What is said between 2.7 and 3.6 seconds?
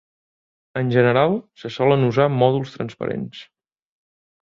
transparents.